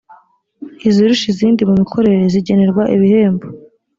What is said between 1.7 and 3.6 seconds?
mikorere zigenerwa ibihembo